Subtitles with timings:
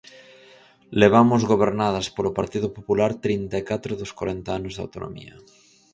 [1.01, 5.35] Levamos gobernadas polo Partido Popular trinta e catro dos corenta anos da autonomía.